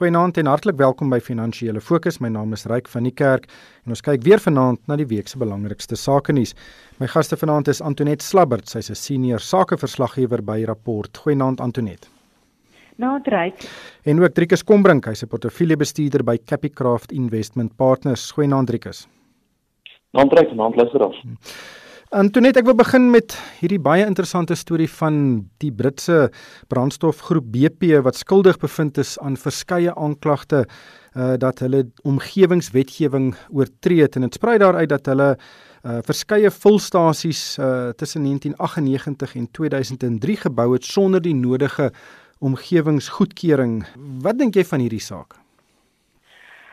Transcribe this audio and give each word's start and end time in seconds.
Goeienaand 0.00 0.38
en 0.40 0.48
hartlik 0.48 0.78
welkom 0.80 1.10
by 1.12 1.18
Finansiële 1.20 1.80
Fokus. 1.84 2.16
My 2.24 2.30
naam 2.32 2.54
is 2.56 2.62
Ryk 2.70 2.86
van 2.88 3.04
die 3.04 3.12
Kerk 3.12 3.42
en 3.84 3.92
ons 3.92 4.00
kyk 4.00 4.22
weer 4.24 4.40
vanaand 4.40 4.80
na 4.88 4.96
die 4.96 5.04
week 5.04 5.28
se 5.28 5.36
belangrikste 5.36 5.98
sake 6.00 6.32
nuus. 6.32 6.54
My 6.96 7.08
gaste 7.12 7.36
vanaand 7.36 7.68
is 7.68 7.82
Antoinette 7.84 8.24
Slabbert, 8.24 8.64
sy's 8.72 8.88
'n 8.88 8.96
senior 8.96 9.44
sakeverslaggewer 9.44 10.40
by 10.40 10.64
Rapport. 10.64 11.12
Goeienaand 11.18 11.60
Antoinette. 11.60 12.08
Naand 12.96 13.28
Ryk. 13.28 13.68
En 14.06 14.22
ook 14.22 14.32
Driekus 14.32 14.64
Kombrink, 14.64 15.04
hy's 15.04 15.22
'n 15.22 15.28
portefeuljebestuurder 15.28 16.24
by 16.24 16.38
Capicraft 16.46 17.12
Investment 17.12 17.76
Partners. 17.76 18.30
Goeienaand 18.30 18.68
Driekus. 18.68 19.06
Naand 20.12 20.32
Ryk, 20.32 20.54
naand 20.54 20.76
luisteraars. 20.76 21.20
Hmm. 21.20 21.36
Antoinette, 22.10 22.58
ek 22.58 22.66
wil 22.66 22.74
begin 22.74 23.04
met 23.12 23.36
hierdie 23.60 23.78
baie 23.78 24.02
interessante 24.02 24.56
storie 24.58 24.88
van 24.90 25.18
die 25.62 25.68
Britse 25.70 26.32
brandstofgroep 26.66 27.44
BP 27.54 28.00
wat 28.02 28.16
skuldig 28.18 28.56
bevind 28.58 28.98
is 28.98 29.12
aan 29.22 29.36
verskeie 29.38 29.94
aanklagte 29.94 30.64
uh 31.14 31.36
dat 31.38 31.62
hulle 31.62 31.84
omgewingswetgewing 32.02 33.28
oortree 33.54 34.02
het 34.02 34.18
en 34.18 34.26
dit 34.26 34.34
sprei 34.34 34.56
daaruit 34.58 34.90
dat 34.90 35.06
hulle 35.06 35.28
uh 35.36 36.00
verskeie 36.08 36.50
volstasies 36.50 37.44
uh 37.62 37.94
tussen 37.94 38.26
1998 38.26 39.36
en 39.38 39.46
2003 39.60 40.36
gebou 40.48 40.72
het 40.72 40.84
sonder 40.84 41.22
die 41.22 41.34
nodige 41.34 41.92
omgewingsgoedkeuring. 42.40 43.84
Wat 44.26 44.42
dink 44.42 44.58
jy 44.58 44.66
van 44.66 44.82
hierdie 44.82 45.04
saak? 45.04 45.39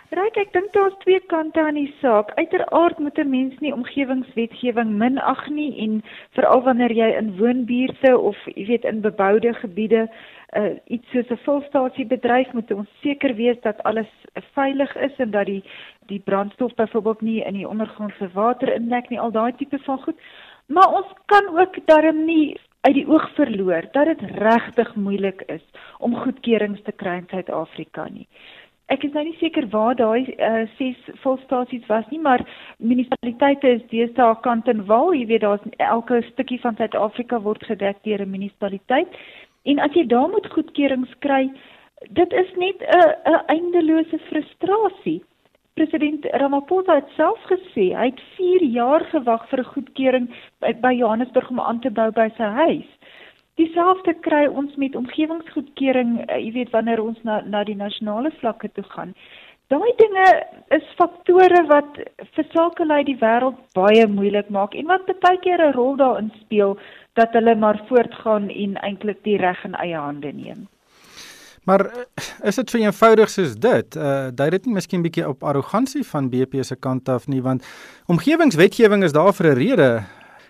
Ryk, 0.08 0.38
ek 0.40 0.54
dink 0.56 0.70
daar's 0.72 0.94
twee 1.02 1.20
kante 1.28 1.60
aan 1.60 1.76
die 1.76 1.90
saak. 2.00 2.30
Uiteraard 2.40 3.00
moet 3.04 3.18
'n 3.20 3.30
mens 3.30 3.60
nie 3.60 3.74
omgewingswetgewing 3.74 4.96
minag 5.02 5.50
nie 5.50 5.84
en 5.84 6.02
veral 6.32 6.62
wanneer 6.64 6.92
jy 6.92 7.10
in 7.18 7.36
woonbuurte 7.38 8.18
of 8.18 8.38
jy 8.46 8.66
weet 8.68 8.86
in 8.86 9.02
beboude 9.02 9.54
gebiede 9.54 10.08
uh, 10.56 10.80
iets 10.88 11.12
soos 11.12 11.30
'n 11.30 11.44
volstasie 11.44 12.06
bedryf 12.06 12.54
moet 12.54 12.72
ons 12.72 12.88
seker 13.02 13.36
wees 13.36 13.60
dat 13.62 13.84
alles 13.84 14.08
veilig 14.54 14.96
is 14.96 15.16
en 15.18 15.32
dat 15.32 15.46
die 15.46 15.64
die 16.08 16.20
brandstof 16.20 16.74
byvoorbeeld 16.76 17.22
nie 17.22 17.44
in 17.44 17.54
die 17.54 17.68
ondergrondse 17.68 18.30
water 18.34 18.74
inlek 18.74 19.10
nie, 19.10 19.20
al 19.20 19.32
daai 19.32 19.52
tipe 19.56 19.80
van 19.80 20.00
goed. 20.00 20.16
Maar 20.68 20.88
ons 20.88 21.12
kan 21.26 21.60
ook 21.60 21.86
darm 21.86 22.26
nie 22.26 22.58
uit 22.82 22.94
die 22.94 23.08
oog 23.08 23.30
verloor 23.36 23.84
dat 23.92 24.06
dit 24.06 24.22
regtig 24.22 24.96
moeilik 24.96 25.42
is 25.48 25.64
om 26.00 26.16
goedkeurings 26.16 26.82
te 26.82 26.92
kry 26.92 27.18
in 27.18 27.28
Suid-Afrika 27.28 28.08
nie. 28.10 28.28
Ek 28.88 29.04
is 29.04 29.12
nou 29.12 29.24
nie 29.28 29.36
seker 29.36 29.66
waar 29.74 29.98
daai 30.00 30.30
uh, 30.40 30.64
ses 30.78 31.00
volstasies 31.20 31.84
was 31.92 32.06
nie, 32.12 32.22
maar 32.24 32.40
munisipaliteite 32.80 33.74
is 33.76 33.82
deesdae 33.92 34.38
kant 34.46 34.70
en 34.72 34.86
wal, 34.88 35.12
jy 35.12 35.26
weet 35.28 35.44
daar's 35.44 35.66
elke 35.84 36.22
stukkie 36.30 36.60
van 36.64 36.78
Suid-Afrika 36.80 37.42
word 37.44 37.66
gedek 37.68 38.00
deur 38.08 38.24
'n 38.24 38.32
munisipaliteit. 38.32 39.12
En 39.68 39.84
as 39.84 39.92
jy 39.92 40.06
daar 40.08 40.30
moet 40.32 40.48
goedkeurings 40.56 41.12
kry, 41.20 41.50
dit 42.16 42.34
is 42.34 42.54
net 42.56 42.80
'n 42.80 43.34
'n 43.34 43.44
eindelose 43.56 44.20
frustrasie. 44.30 45.20
President 45.76 46.26
Ramaphosa 46.26 46.96
het 46.96 47.10
self 47.16 47.44
gesê 47.52 47.92
hy 47.94 48.06
het 48.06 48.22
4 48.38 48.64
jaar 48.64 49.04
gewag 49.12 49.50
vir 49.50 49.60
'n 49.60 49.72
goedkeuring 49.74 50.28
by, 50.60 50.74
by 50.74 50.94
Johannesburg 50.94 51.50
om 51.50 51.60
aan 51.60 51.80
te 51.80 51.92
bou 51.92 52.12
by 52.12 52.30
sy 52.38 52.50
huis. 52.64 52.90
Dieselfde 53.58 54.14
kry 54.22 54.46
ons 54.48 54.76
met 54.78 54.96
omgewingsgoedkeuring, 54.96 56.30
uh, 56.30 56.38
jy 56.38 56.52
weet 56.60 56.74
wanneer 56.76 57.02
ons 57.02 57.18
na 57.24 57.42
na 57.42 57.64
die 57.64 57.76
nasionale 57.76 58.32
vlakke 58.40 58.70
toe 58.74 58.86
gaan. 58.94 59.16
Daai 59.68 59.92
dinge 60.00 60.28
is 60.78 60.86
faktore 60.96 61.66
wat 61.68 61.98
vir 62.36 62.46
sakelei 62.54 63.02
die 63.04 63.18
wêreld 63.20 63.58
baie 63.76 64.06
moeilik 64.08 64.48
maak 64.54 64.78
en 64.80 64.88
wat 64.88 65.10
baie 65.26 65.40
keer 65.44 65.60
'n 65.66 65.74
rol 65.76 65.98
daarin 66.00 66.32
speel 66.44 66.78
dat 67.20 67.34
hulle 67.34 67.56
maar 67.56 67.82
voortgaan 67.90 68.50
en 68.50 68.78
eintlik 68.78 69.24
die 69.24 69.38
reg 69.38 69.66
in 69.66 69.76
eie 69.76 69.98
hande 69.98 70.32
neem. 70.32 70.68
Maar 71.68 71.86
eh, 71.86 72.04
is 72.48 72.56
dit 72.56 72.70
vir 72.72 72.82
eenvoudig 72.82 73.30
soos 73.30 73.56
dit? 73.56 73.96
Uh 73.96 74.30
dui 74.32 74.50
dit 74.50 74.66
nie 74.66 74.74
miskien 74.78 75.04
bietjie 75.04 75.28
op 75.28 75.44
arrogansie 75.44 76.04
van 76.08 76.30
BP 76.30 76.64
se 76.64 76.76
kant 76.76 77.10
af 77.10 77.28
nie 77.28 77.42
want 77.42 77.66
omgewingswetgewing 78.08 79.04
is 79.04 79.12
daar 79.12 79.34
vir 79.34 79.52
'n 79.52 79.58
rede. 79.58 79.90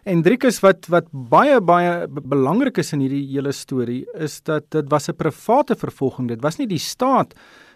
En 0.07 0.21
Driekus 0.23 0.61
wat 0.63 0.87
wat 0.87 1.07
baie 1.11 1.57
baie 1.59 2.05
belangrik 2.07 2.77
is 2.79 2.93
in 2.95 3.01
hierdie 3.03 3.25
hele 3.27 3.51
storie 3.51 4.05
is 4.15 4.37
dat 4.47 4.63
dit 4.71 4.87
was 4.93 5.09
'n 5.09 5.17
private 5.19 5.75
vervolging. 5.75 6.29
Dit 6.29 6.41
was 6.41 6.57
nie 6.57 6.67
die 6.67 6.79
staat 6.79 7.35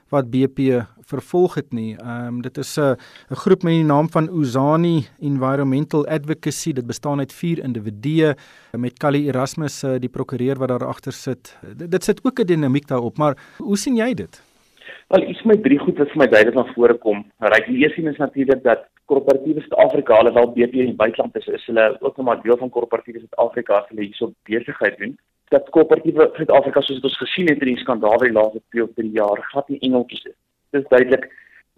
wat 0.10 0.32
BP 0.32 0.86
vervolg 1.12 1.56
het 1.56 1.74
nie. 1.74 1.98
Ehm 1.98 2.28
um, 2.28 2.42
dit 2.42 2.58
is 2.58 2.78
'n 2.78 2.96
'n 3.32 3.36
groep 3.36 3.64
met 3.64 3.74
die 3.74 3.84
naam 3.84 4.10
van 4.10 4.30
Uzani 4.32 5.08
Environmental 5.20 6.08
Advocacy. 6.08 6.72
Dit 6.74 6.88
bestaan 6.88 7.20
uit 7.20 7.34
4 7.34 7.64
individue 7.64 8.36
met 8.78 8.98
Kali 8.98 9.28
Erasmus 9.28 9.84
die 10.00 10.10
prokureur 10.10 10.56
wat 10.58 10.70
daar 10.70 10.86
agter 10.86 11.12
sit. 11.12 11.58
Dit, 11.76 11.92
dit 11.92 12.04
sit 12.04 12.24
ook 12.24 12.40
'n 12.40 12.46
dinamiek 12.46 12.88
daarop, 12.88 13.18
maar 13.18 13.36
hoe 13.58 13.78
sien 13.78 13.96
jy 13.96 14.14
dit? 14.14 14.42
Wel, 15.08 15.30
iets 15.30 15.44
my 15.44 15.58
drie 15.58 15.80
goed 15.80 15.98
wat 15.98 16.08
vir 16.08 16.18
my 16.18 16.28
duidelik 16.28 16.54
van 16.54 16.74
voorkom. 16.74 17.26
Ryk 17.40 17.66
die 17.66 17.78
eerste 17.78 18.02
is 18.02 18.18
natuurlik 18.18 18.64
dat 18.64 18.91
korporatiewe 19.12 19.64
Suid-Afrika, 19.66 20.16
alhoewel 20.20 20.54
BP 20.56 20.80
in 20.86 20.94
die 20.94 21.02
buiteland 21.04 21.36
is, 21.40 21.48
is 21.58 21.68
hulle 21.70 21.86
ook 22.00 22.18
nog 22.18 22.26
maar 22.26 22.42
deel 22.42 22.58
van 22.58 22.70
korporatiewe 22.70 23.20
Suid-Afrika 23.20 23.82
as 23.82 23.90
hulle 23.92 24.08
hierso 24.08 24.32
besigheid 24.50 24.98
doen. 25.04 25.18
Dat 25.54 25.70
korporatiewe 25.76 26.30
Suid-Afrika 26.38 26.84
soos 26.86 27.04
ons 27.10 27.18
gesien 27.24 27.52
het 27.52 27.64
in 27.64 27.74
die 27.74 27.82
skandaal 27.84 28.24
die 28.24 28.34
laaste 28.36 28.62
2 28.76 28.86
of 28.88 28.94
3 29.00 29.12
jaar, 29.18 29.42
glad 29.52 29.72
nie 29.74 29.82
engeltjies 29.88 30.28
is. 30.32 30.38
Dit 30.72 30.86
is 30.86 30.92
duidelik 30.94 31.28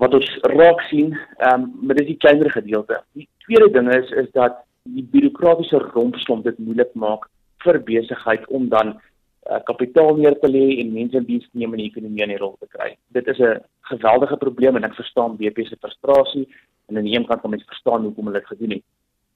wat 0.01 0.17
ons 0.17 0.29
raak 0.53 0.83
sien, 0.89 1.13
ehm 1.39 1.63
um, 1.63 1.71
maar 1.81 1.97
dis 2.01 2.11
die 2.11 2.19
kleiner 2.25 2.51
gedeelte. 2.51 2.99
Die 3.17 3.27
tweede 3.45 3.71
ding 3.77 3.89
is 3.93 4.11
is 4.23 4.29
dat 4.37 4.61
die 4.97 5.05
bureaukratiese 5.15 5.79
rompslomp 5.93 6.43
dit 6.43 6.59
moeilik 6.59 6.93
maak 6.93 7.29
vir 7.63 7.79
besigheid 7.87 8.47
om 8.57 8.67
dan 8.69 8.95
uh, 8.95 9.59
kapitaal 9.69 10.17
neer 10.19 10.35
te 10.41 10.49
lê 10.51 10.65
en 10.81 10.91
mense 10.93 11.17
in 11.17 11.27
diens 11.29 11.47
neem 11.51 11.75
in 11.77 11.83
die 11.83 11.89
ekonomie 11.91 12.25
in 12.25 12.33
die 12.35 12.41
rol 12.41 12.57
te 12.59 12.67
kry. 12.67 12.93
Dit 13.15 13.27
is 13.27 13.39
'n 13.39 13.61
geweldige 13.91 14.37
probleem 14.37 14.75
en 14.75 14.83
ek 14.89 14.99
verstaan 15.01 15.37
BP 15.37 15.67
se 15.67 15.77
frustrasie 15.79 16.47
en 16.87 16.97
aan 16.97 17.07
die 17.07 17.15
een 17.15 17.25
kant 17.25 17.41
kan 17.41 17.49
mens 17.49 17.63
verstaan 17.67 18.03
hoekom 18.07 18.25
hulle 18.25 18.39
dit 18.39 18.47
gedoen 18.47 18.75
het. 18.77 18.83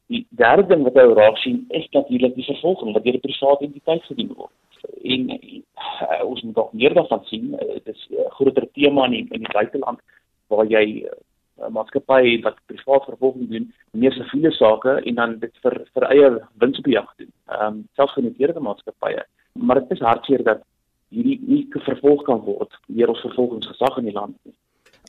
Die 0.08 0.25
derde 0.30 0.66
ding 0.68 0.84
wat 0.84 0.96
hy 0.96 1.06
raak 1.13 1.38
sien 1.38 1.66
is 1.69 1.88
natuurlik 1.91 2.35
die 2.35 2.47
vervolging 2.47 2.94
wat 2.94 3.03
deur 3.03 3.18
'n 3.19 3.25
private 3.28 3.66
entiteit 3.66 4.03
gedoen 4.03 4.34
word. 4.35 4.56
En 5.03 5.30
uh, 5.30 6.25
ons 6.25 6.41
moet 6.41 6.58
ook 6.58 6.74
meer 6.74 6.94
daarvan 6.94 7.24
sien. 7.24 7.53
Uh, 7.53 7.74
dit 7.84 7.96
is 7.96 8.08
'n 8.09 8.13
uh, 8.13 8.30
groter 8.38 8.68
tema 8.72 9.06
in 9.06 9.12
die, 9.12 9.25
in 9.30 9.44
die 9.44 9.53
buiteland 9.53 10.00
waar 10.47 10.66
jy 10.66 10.85
uh, 11.03 11.68
maatskappye 11.69 12.41
wat 12.41 12.59
privaat 12.66 13.03
vervolging 13.03 13.50
doen, 13.50 13.74
meer 13.91 14.14
siviele 14.14 14.52
sake 14.52 15.02
en 15.03 15.16
dan 15.16 15.40
dit 15.40 15.58
vir 15.62 15.81
vir 15.94 16.03
eie 16.03 16.29
winsbejag 16.59 17.14
doen. 17.18 17.31
Ehm 17.47 17.66
um, 17.66 17.88
selfs 17.96 18.14
genoteerde 18.14 18.59
maatskappye 18.59 19.25
maar 19.58 19.79
dit 19.79 19.91
is 19.91 20.00
hartseer 20.00 20.44
dat 20.44 20.64
hierdie 21.09 21.40
nie 21.47 21.66
vervolg 21.72 22.24
kan 22.28 22.40
word 22.46 22.74
deur 22.88 23.14
ons 23.14 23.24
vervolgingsgesag 23.25 24.00
in 24.02 24.09
die 24.09 24.16
land 24.16 24.35
nie. 24.44 24.56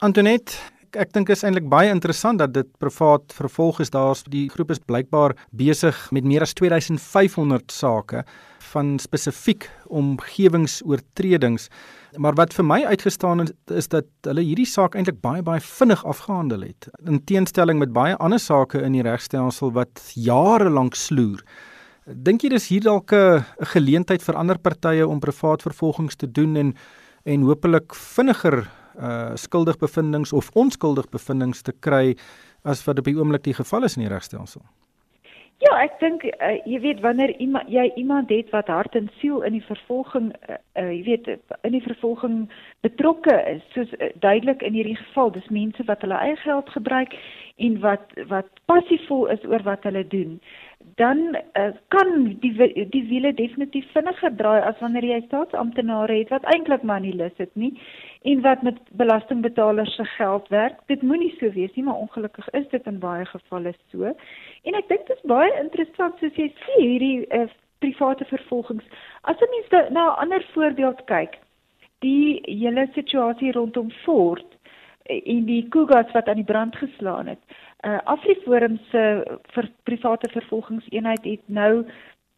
Antoinette 0.04 0.58
Ek 0.96 1.10
dink 1.12 1.28
is 1.28 1.42
eintlik 1.44 1.66
baie 1.68 1.90
interessant 1.92 2.40
dat 2.40 2.54
dit 2.54 2.68
privaat 2.80 3.32
vervolg 3.36 3.80
is. 3.84 3.90
Daar's 3.92 4.22
die 4.30 4.46
groep 4.48 4.70
is 4.72 4.80
blykbaar 4.80 5.34
besig 5.52 5.96
met 6.16 6.24
meer 6.24 6.46
as 6.46 6.54
2500 6.56 7.72
sake 7.72 8.22
van 8.70 8.96
spesifiek 8.98 9.68
omgewingsoortredings. 9.92 11.68
Maar 12.16 12.38
wat 12.40 12.54
vir 12.56 12.64
my 12.64 12.78
uitgestaan 12.88 13.44
het 13.44 13.74
is 13.76 13.90
dat 13.92 14.08
hulle 14.24 14.44
hierdie 14.44 14.68
saak 14.68 14.96
eintlik 14.96 15.20
baie 15.20 15.42
baie 15.44 15.60
vinnig 15.60 16.04
afgehandel 16.08 16.64
het 16.70 16.88
in 17.04 17.20
teenstelling 17.24 17.78
met 17.78 17.92
baie 17.92 18.16
ander 18.16 18.40
sake 18.40 18.80
in 18.80 18.96
die 18.96 19.04
regstelsel 19.04 19.74
wat 19.76 20.00
jare 20.14 20.70
lank 20.72 20.96
sloer. 20.96 21.44
Dink 22.08 22.42
jy 22.42 22.54
dis 22.54 22.70
hier 22.72 22.80
dalk 22.80 23.12
'n 23.12 23.44
geleentheid 23.74 24.22
vir 24.22 24.36
ander 24.36 24.58
partye 24.58 25.06
om 25.06 25.20
privaat 25.20 25.62
vervolgings 25.62 26.16
te 26.16 26.26
doen 26.26 26.56
en 26.56 26.74
en 27.24 27.42
hopelik 27.42 27.94
vinniger 27.94 28.70
uh 28.98 29.34
skuldig 29.34 29.78
bevindinge 29.78 30.34
of 30.34 30.50
onskuldig 30.54 31.08
bevindinge 31.08 31.62
te 31.62 31.72
kry 31.80 32.16
as 32.62 32.84
wat 32.84 32.98
op 32.98 33.04
die 33.04 33.16
oomblik 33.16 33.44
die 33.44 33.54
geval 33.54 33.84
is 33.84 33.96
in 33.96 34.06
die 34.06 34.12
regstelsel? 34.12 34.62
Ja, 35.58 35.72
ek 35.82 35.96
dink 35.98 36.22
uh, 36.22 36.52
jy 36.70 36.78
weet 36.84 37.00
wanneer 37.02 37.32
iemand 37.42 37.66
jy 37.66 37.88
iemand 37.98 38.30
het 38.30 38.52
wat 38.54 38.68
hart 38.70 38.94
en 38.94 39.08
siel 39.18 39.40
in 39.42 39.56
die 39.56 39.64
vervolging 39.66 40.30
uh, 40.46 40.58
uh 40.78 40.92
jy 40.92 41.02
weet 41.08 41.26
in 41.66 41.74
die 41.74 41.82
vervolging 41.82 42.36
betrokke 42.86 43.34
is, 43.50 43.64
soos 43.74 43.90
uh, 43.98 44.12
duidelik 44.22 44.62
in 44.62 44.78
hierdie 44.78 44.94
geval, 45.00 45.32
dis 45.34 45.50
mense 45.50 45.82
wat 45.90 46.06
hulle 46.06 46.20
eie 46.22 46.36
geld 46.44 46.70
gebruik 46.76 47.16
en 47.58 47.80
wat 47.82 48.14
wat 48.30 48.62
passievol 48.70 49.26
is 49.34 49.42
oor 49.50 49.66
wat 49.66 49.82
hulle 49.88 50.04
doen 50.14 50.38
dan 50.96 51.36
uh, 51.58 51.70
kan 51.88 52.38
die 52.42 52.54
die 52.94 53.04
wiele 53.10 53.32
definitief 53.34 53.86
vinniger 53.94 54.34
draai 54.38 54.60
as 54.62 54.78
wanneer 54.82 55.04
jy 55.04 55.20
staatsamptenare 55.26 56.20
het 56.20 56.30
wat 56.34 56.46
eintlik 56.54 56.86
maar 56.86 57.02
nie 57.02 57.14
lus 57.18 57.34
het 57.42 57.54
nie 57.54 57.72
en 58.22 58.40
wat 58.40 58.62
met 58.62 58.78
belastingbetalers 58.90 59.94
se 59.94 60.04
geld 60.04 60.48
werk. 60.48 60.80
Dit 60.86 61.02
moenie 61.02 61.34
so 61.38 61.50
wees 61.50 61.74
nie, 61.74 61.84
maar 61.84 61.94
ongelukkig 61.94 62.50
is 62.50 62.68
dit 62.68 62.86
in 62.86 62.98
baie 62.98 63.24
gevalle 63.24 63.74
so. 63.90 64.14
En 64.62 64.74
ek 64.74 64.88
dink 64.88 65.06
dit 65.06 65.16
is 65.16 65.30
baie 65.30 65.50
interessant 65.60 66.18
soos 66.18 66.36
jy 66.36 66.48
sê 66.64 66.80
hierdie 66.80 67.26
uh, 67.34 67.46
private 67.78 68.24
vervolgings. 68.24 68.84
As 69.22 69.36
'n 69.40 69.50
mens 69.54 69.90
na 69.90 70.04
'n 70.10 70.18
ander 70.24 70.44
voorbeeld 70.54 71.04
kyk, 71.04 71.38
die 71.98 72.40
hele 72.44 72.88
situasie 72.94 73.52
rondom 73.52 73.90
Ford 73.90 74.46
eh, 75.02 75.22
en 75.24 75.44
die 75.44 75.68
Kugas 75.68 76.12
wat 76.12 76.28
aan 76.28 76.42
die 76.42 76.52
brand 76.52 76.76
geslaan 76.76 77.26
het. 77.26 77.42
Uh 77.86 77.98
Afriforum 78.04 78.78
se 78.90 79.22
vir 79.54 79.70
private 79.82 80.28
vervolgingseenheid 80.28 81.24
het 81.24 81.42
nou 81.46 81.84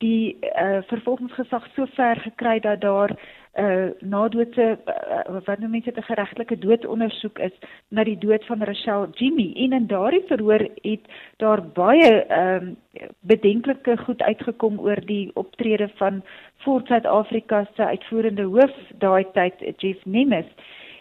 die 0.00 0.36
uh, 0.40 0.80
vervolgingsgesag 0.88 1.66
so 1.74 1.86
ver 1.96 2.20
gekry 2.24 2.58
dat 2.60 2.80
daar 2.80 3.10
'n 3.10 3.62
uh, 3.64 3.90
nadoodse 4.00 4.78
uh, 4.86 5.40
wat 5.44 5.58
noem 5.58 5.70
mense 5.70 5.92
'n 5.94 6.02
geregtelike 6.02 6.58
doodondersoek 6.58 7.38
is 7.38 7.56
na 7.88 8.04
die 8.04 8.18
dood 8.18 8.44
van 8.46 8.62
Rachel 8.62 9.08
Jimmy 9.12 9.52
en 9.56 9.72
in 9.72 9.86
daardie 9.86 10.24
verhoor 10.26 10.68
het 10.82 11.04
daar 11.36 11.62
baie 11.62 12.12
um, 12.40 12.76
bedenklike 13.20 13.96
goed 13.96 14.22
uitgekom 14.22 14.78
oor 14.78 15.00
die 15.06 15.30
optrede 15.34 15.88
van 15.88 16.22
Fort 16.56 16.86
Suid-Afrika 16.86 17.66
se 17.74 17.84
uitvoerende 17.84 18.42
hoof 18.42 18.74
daai 18.98 19.24
tyd 19.32 19.54
Jeff 19.76 20.04
Nemes. 20.04 20.46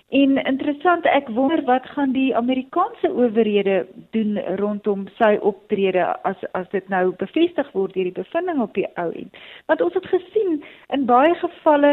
En 0.09 0.37
interessant, 0.43 1.05
ek 1.05 1.27
wonder 1.37 1.61
wat 1.67 1.85
gaan 1.93 2.15
die 2.15 2.35
Amerikaanse 2.35 3.11
owerhede 3.13 3.83
doen 4.09 4.39
rondom 4.57 5.03
sy 5.19 5.35
optrede 5.45 6.07
as 6.25 6.41
as 6.57 6.65
dit 6.73 6.87
nou 6.89 7.11
bevestig 7.19 7.69
word 7.77 7.93
deur 7.93 8.09
die 8.09 8.15
bevinding 8.15 8.61
op 8.63 8.73
die 8.73 8.87
ou 8.97 9.11
end. 9.13 9.37
Want 9.69 9.83
ons 9.85 9.93
het 9.93 10.09
gesien 10.09 10.63
in 10.97 11.05
baie 11.05 11.35
gevalle 11.43 11.91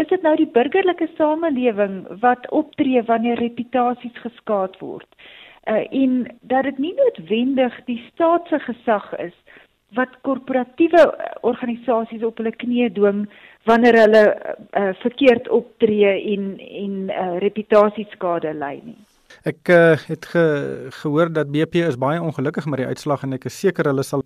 is 0.00 0.08
dit 0.08 0.24
nou 0.24 0.32
die 0.40 0.48
burgerlike 0.56 1.10
samelewing 1.18 2.00
wat 2.24 2.48
optree 2.56 3.02
wanneer 3.04 3.36
reputasies 3.36 4.16
geskaad 4.24 4.80
word. 4.80 5.08
Uh 5.68 5.84
en 5.92 6.24
dat 6.40 6.64
dit 6.64 6.78
nie 6.78 6.94
noodwendig 6.96 7.76
die 7.84 8.00
staat 8.08 8.48
se 8.48 8.58
gesag 8.64 9.12
is 9.20 9.36
wat 9.96 10.16
korporatiewe 10.24 11.04
organisasies 11.40 12.24
op 12.24 12.40
hulle 12.40 12.52
knieë 12.64 12.90
dwing 12.96 13.26
wanneer 13.68 14.00
hulle 14.04 14.24
uh, 14.32 14.90
verkeerd 15.04 15.48
optree 15.52 16.14
en 16.34 16.50
en 16.58 16.96
uh, 17.12 17.36
reputasieskade 17.44 18.54
ly 18.56 18.74
nie. 18.82 18.98
Ek 19.46 19.68
uh, 19.70 19.94
het 20.08 20.26
ge, 20.32 20.44
gehoor 21.02 21.30
dat 21.32 21.50
BP 21.52 21.84
is 21.86 21.98
baie 22.00 22.20
ongelukkig 22.20 22.66
met 22.66 22.80
die 22.82 22.88
uitslag 22.88 23.22
en 23.22 23.36
ek 23.36 23.46
is 23.50 23.58
seker 23.60 23.86
hulle 23.90 24.02
sal 24.02 24.24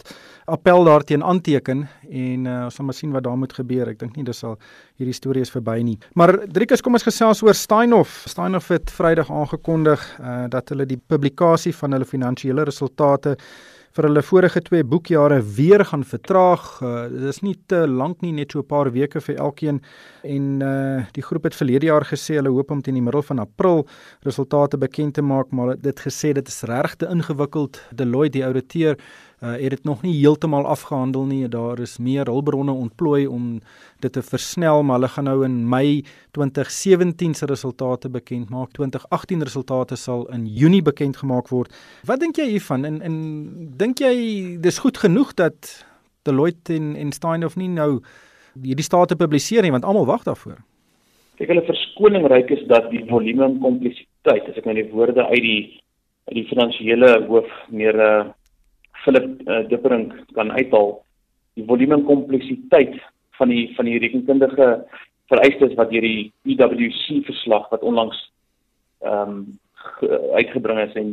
appel 0.51 0.87
daarteen 0.89 1.25
aanteken 1.27 1.85
en 2.09 2.47
uh, 2.47 2.57
ons 2.69 2.79
sal 2.79 2.89
maar 2.89 2.97
sien 2.97 3.13
wat 3.15 3.27
daar 3.27 3.37
moet 3.39 3.53
gebeur. 3.53 3.91
Ek 3.93 4.01
dink 4.01 4.17
nie 4.17 4.25
dis 4.27 4.41
sal 4.45 4.57
hierdie 5.01 5.17
storie 5.17 5.45
is 5.45 5.53
verby 5.53 5.81
nie. 5.85 5.99
Maar 6.19 6.39
Driekus, 6.47 6.83
kom 6.85 6.97
ons 6.97 7.07
gesels 7.07 7.43
oor 7.45 7.59
Steinhoff. 7.59 8.23
Steinhoff 8.31 8.73
het 8.73 8.95
Vrydag 8.95 9.31
aangekondig 9.31 10.07
uh, 10.21 10.47
dat 10.53 10.73
hulle 10.73 10.89
die 10.89 11.01
publikasie 11.01 11.75
van 11.77 11.99
hulle 11.99 12.09
finansiële 12.09 12.67
resultate 12.71 13.37
vir 13.93 14.09
hulle 14.09 14.23
vorige 14.25 14.63
twee 14.65 14.85
boekjare 14.85 15.41
weer 15.57 15.85
gaan 15.85 16.05
vertraag. 16.05 16.65
Uh, 16.81 16.93
dit 17.13 17.29
is 17.29 17.43
nie 17.45 17.57
te 17.69 17.83
lank 17.89 18.23
nie, 18.25 18.33
net 18.33 18.53
so 18.53 18.61
'n 18.61 18.67
paar 18.67 18.91
weke 18.93 19.21
vir 19.21 19.37
elkeen. 19.37 19.83
En 20.25 20.63
uh 20.63 21.05
die 21.13 21.23
groep 21.23 21.45
het 21.45 21.55
verlede 21.55 21.87
jaar 21.87 22.05
gesê 22.05 22.37
hulle 22.37 22.49
hoop 22.49 22.71
om 22.71 22.83
teen 22.83 22.95
die 22.95 23.03
middel 23.03 23.23
van 23.23 23.39
April 23.39 23.87
resultate 24.25 24.79
bekend 24.79 25.15
te 25.15 25.23
maak, 25.23 25.51
maar 25.51 25.77
dit 25.77 26.01
gesê 26.01 26.33
dit 26.33 26.49
is 26.49 26.63
regte 26.63 27.07
ingewikkeld. 27.07 27.81
Deloitte 27.95 28.39
die 28.39 28.45
ouditeur 28.45 28.97
uh, 29.43 29.53
het 29.59 29.71
dit 29.71 29.85
nog 29.85 30.03
nie 30.03 30.15
heeltemal 30.15 30.67
afgehandel 30.67 31.25
nie. 31.27 31.49
Daar 31.49 31.81
is 31.83 31.99
meer 31.99 32.27
hulpbronne 32.31 32.73
ontplooi 32.73 33.27
om 33.27 33.61
dit 34.01 34.13
te 34.13 34.23
versnel, 34.23 34.83
maar 34.83 35.01
hulle 35.01 35.09
gaan 35.09 35.25
nou 35.25 35.45
in 35.45 35.69
Mei 35.69 36.05
2017 36.31 37.35
se 37.35 37.47
resultate 37.47 38.11
bekend 38.11 38.51
maak. 38.51 38.73
2018 38.73 39.43
resultate 39.43 39.97
sal 39.97 40.27
in 40.33 40.47
Junie 40.47 40.83
bekend 40.83 41.17
gemaak 41.17 41.49
word. 41.49 41.75
Wat 42.07 42.21
dink 42.21 42.37
jy 42.37 42.49
hiervan? 42.55 42.85
En 42.85 43.01
en 43.03 43.17
dink 43.77 43.99
jy 43.99 44.15
dis 44.61 44.79
goed 44.79 44.99
genoeg 44.99 45.35
dat 45.35 45.87
Deloitte 46.23 46.75
en, 46.75 46.95
en 46.97 47.13
Steinhoff 47.13 47.57
nie 47.59 47.69
nou 47.69 48.03
hierdie 48.63 48.87
state 48.87 49.17
publiseer 49.17 49.63
nie 49.63 49.73
want 49.75 49.85
almal 49.85 50.07
wag 50.07 50.23
daarvoor? 50.29 50.61
Kyk 51.41 51.51
hulle 51.51 51.65
verskoning 51.67 52.29
ryk 52.31 52.53
is 52.55 52.63
dat 52.71 52.91
die 52.93 53.03
volume 53.09 53.49
en 53.49 53.59
kompleksiteit, 53.63 54.47
as 54.47 54.61
ek 54.61 54.69
nou 54.69 54.77
die 54.77 54.91
woorde 54.93 55.25
uit 55.33 55.43
die 55.43 55.63
uit 56.31 56.37
die 56.39 56.47
finansiële 56.47 57.09
hoof 57.27 57.49
meer 57.75 57.99
uh, 57.99 58.29
Philip 59.05 59.49
uh, 59.49 59.63
Dipperink 59.69 60.15
kan 60.37 60.53
uithaal 60.53 61.03
die 61.59 61.67
volume 61.69 61.99
en 61.99 62.05
kompleksiteit 62.09 62.95
van 63.39 63.49
die 63.49 63.65
van 63.77 63.89
die 63.89 63.99
rekenkundige 63.99 64.69
vereistes 65.33 65.75
wat 65.79 65.91
deur 65.91 66.05
die 66.05 66.33
PwC 66.45 67.23
verslag 67.27 67.69
wat 67.75 67.83
onlangs 67.83 68.19
ehm 69.03 69.37
um, 69.37 69.45
uitgebring 70.39 70.79
is 70.79 70.95
en 70.95 71.09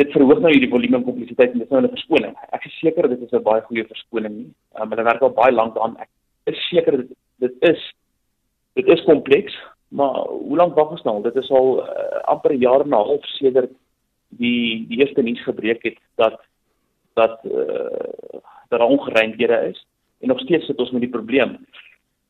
dit 0.00 0.12
verhoog 0.12 0.40
nou 0.40 0.50
hierdie 0.52 0.70
volume 0.72 0.98
en 0.98 1.06
kompleksiteit 1.06 1.52
en 1.52 1.62
dit 1.62 1.68
is 1.68 1.72
nou 1.72 1.82
'n 1.82 1.94
verskoning. 1.94 2.34
Ek 2.52 2.66
is 2.66 2.78
seker 2.80 3.08
dit 3.08 3.22
is 3.22 3.32
'n 3.32 3.42
baie 3.42 3.62
goeie 3.68 3.84
verskoning 3.84 4.34
nie. 4.36 4.50
Um, 4.80 4.90
hulle 4.90 5.04
werk 5.04 5.22
al 5.22 5.36
baie 5.36 5.52
lank 5.52 5.74
daaraan. 5.74 5.96
Ek 6.00 6.08
is 6.44 6.68
seker 6.68 6.96
dit 6.96 7.10
dit 7.38 7.54
is 7.60 7.80
dit 8.74 8.88
is 8.88 9.04
kompleks, 9.04 9.54
maar 9.88 10.24
hoe 10.28 10.56
lank 10.56 10.74
wag 10.74 10.90
ons 10.90 11.04
nou? 11.04 11.22
Dit 11.22 11.36
is 11.36 11.50
al 11.50 11.80
uh, 11.80 12.20
amper 12.24 12.52
'n 12.52 12.60
jaar 12.60 12.80
en 12.80 12.88
'n 12.88 12.92
half 12.92 13.24
sedert 13.38 13.70
die 14.28 14.86
die 14.88 14.98
eerste 15.00 15.22
nuus 15.22 15.42
gebreek 15.42 15.82
het 15.82 15.98
dat 16.16 16.40
dat 17.14 17.40
uh, 17.44 18.40
daar 18.68 18.80
ongeruimdhede 18.80 19.68
is 19.70 19.86
en 20.20 20.28
nog 20.28 20.40
steeds 20.40 20.66
sit 20.66 20.78
ons 20.78 20.90
met 20.90 21.00
die 21.00 21.10
probleem. 21.10 21.56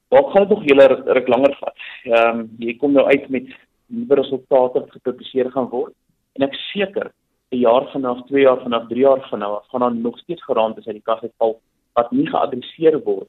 Daar 0.09 0.25
gaan 0.25 0.47
dit 0.47 0.49
nog 0.49 0.65
hele 0.65 0.87
ruk 1.05 1.29
langer 1.29 1.57
vat. 1.61 1.77
Ehm 2.05 2.39
um, 2.39 2.49
jy 2.59 2.77
kom 2.77 2.93
nou 2.93 3.07
uit 3.07 3.29
met 3.29 3.49
nuwe 3.87 4.15
resultate 4.15 4.81
wat 4.81 4.97
gepubliseer 4.97 5.51
gaan 5.51 5.69
word 5.69 5.95
en 6.33 6.49
ek 6.49 6.55
seker 6.55 7.13
'n 7.53 7.59
jaar 7.59 7.91
vanaf, 7.93 8.25
2 8.27 8.43
jaar 8.43 8.61
vanaf, 8.63 8.89
3 8.89 9.01
jaar 9.01 9.29
vanaf 9.29 9.69
gaan 9.69 9.81
daar 9.81 9.95
nog 9.95 10.19
steeds 10.19 10.45
geraamd 10.45 10.79
is 10.79 10.87
uit 10.87 10.95
die 10.95 11.09
kas 11.11 11.21
uitval 11.23 11.61
wat 11.93 12.11
nie 12.11 12.27
geadresseer 12.27 13.03
word 13.05 13.29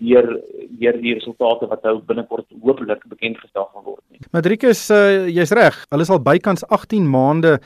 deur 0.00 0.28
deur 0.78 0.96
die 1.00 1.14
resultate 1.14 1.68
wat 1.70 1.84
nou 1.86 1.98
binnekort 2.06 2.46
hopelik 2.62 3.04
bekend 3.10 3.38
gestel 3.38 3.68
gaan 3.72 3.84
word 3.86 4.02
nie. 4.10 4.20
Madrikus, 4.34 4.88
uh, 4.90 5.26
jy's 5.30 5.52
reg. 5.54 5.76
Hulle 5.92 6.06
is 6.06 6.10
al 6.10 6.22
bykans 6.24 6.64
18 6.74 7.06
maande 7.10 7.58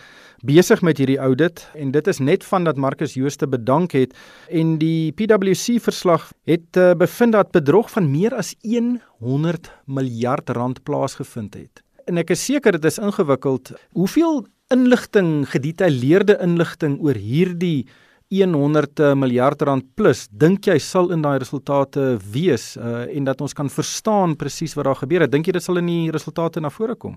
besig 0.47 0.83
met 0.87 1.01
hierdie 1.01 1.19
audit 1.19 1.65
en 1.75 1.91
dit 1.95 2.11
is 2.13 2.21
net 2.23 2.45
van 2.47 2.69
dat 2.69 2.79
Marcus 2.79 3.17
Jooste 3.19 3.49
bedank 3.51 3.97
het 3.97 4.15
en 4.51 4.77
die 4.79 5.11
PwC 5.13 5.81
verslag 5.83 6.31
het 6.47 6.79
uh, 6.79 6.93
bevind 6.95 7.35
dat 7.35 7.51
bedrog 7.57 7.91
van 7.91 8.11
meer 8.13 8.37
as 8.37 8.55
100 8.63 9.73
miljard 9.87 10.51
rand 10.51 10.83
plaasgevind 10.85 11.55
het. 11.55 11.83
En 12.07 12.19
ek 12.19 12.31
is 12.31 12.45
seker 12.45 12.73
dit 12.73 12.85
is 12.85 12.99
ingewikkeld. 12.99 13.75
Hoeveel 13.93 14.47
inligting, 14.73 15.49
gedetailleerde 15.49 16.39
inligting 16.45 16.99
oor 17.01 17.17
hierdie 17.17 17.87
100 18.29 19.01
eh, 19.01 19.15
miljard 19.17 19.63
rand 19.63 19.85
plus 19.97 20.27
dink 20.29 20.67
jy 20.69 20.79
sal 20.79 21.13
in 21.13 21.23
daai 21.25 21.39
resultate 21.39 22.19
wees 22.35 22.77
uh, 22.77 23.07
en 23.09 23.25
dat 23.25 23.41
ons 23.41 23.55
kan 23.57 23.69
verstaan 23.73 24.37
presies 24.37 24.77
wat 24.77 24.85
daar 24.85 25.01
gebeur 25.01 25.25
het 25.25 25.33
dink 25.33 25.47
jy 25.49 25.53
dit 25.57 25.65
sal 25.65 25.81
in 25.81 25.87
die 25.87 26.11
resultate 26.13 26.61
na 26.61 26.71
vore 26.71 26.95
kom 26.95 27.17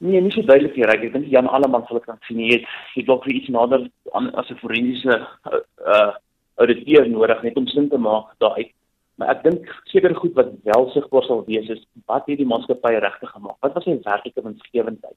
Nee, 0.00 0.20
nie 0.24 0.30
so 0.32 0.40
duidelik 0.48 0.78
hier. 0.78 0.88
Ek 0.88 1.02
dink 1.12 1.26
Jan 1.28 1.48
Alleman 1.52 1.82
sal 1.84 1.98
dit 1.98 2.06
kan 2.08 2.16
sien. 2.24 2.38
Jy 2.40 2.54
het 2.54 2.68
jy 2.96 3.02
dalk 3.04 3.26
vir 3.26 3.34
iets 3.36 3.50
nader 3.52 3.82
aan 4.16 4.30
as 4.40 4.48
'n 4.48 4.56
forensiese 4.62 5.16
uh 5.94 6.12
auditeur 6.56 7.08
nodig 7.08 7.42
net 7.42 7.56
om 7.56 7.66
sin 7.66 7.88
te 7.88 7.98
maak 7.98 8.32
daai. 8.40 8.72
Maar 9.16 9.30
ek 9.34 9.42
dink 9.44 9.68
seker 9.92 10.14
goed 10.16 10.34
wat 10.36 10.52
wel 10.64 10.88
sigbaar 10.94 11.24
sal 11.24 11.44
wees 11.44 11.68
is 11.68 11.84
wat 12.08 12.24
hierdie 12.28 12.48
maatskappy 12.48 12.94
regtig 12.96 13.30
gemaak. 13.30 13.56
Wat 13.60 13.74
was 13.74 13.84
sy 13.84 13.98
werklike 14.04 14.44
winsgewendheid? 14.44 15.16